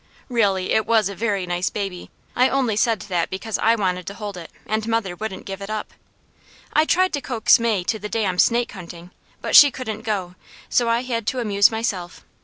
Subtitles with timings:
[0.29, 4.15] Really, it was a very nice baby; I only said that because I wanted to
[4.15, 5.93] hold it, and mother wouldn't give it up.
[6.73, 9.11] I tried to coax May to the dam snake hunting,
[9.41, 10.33] but she couldn't go,
[10.69, 12.25] so I had to amuse myself.